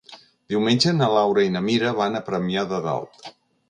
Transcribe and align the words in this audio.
Diumenge 0.53 0.93
na 1.01 1.11
Laura 1.17 1.45
i 1.51 1.53
na 1.59 1.63
Mira 1.69 1.95
van 2.03 2.17
a 2.17 2.27
Premià 2.33 2.69
de 2.75 2.85
Dalt. 2.91 3.29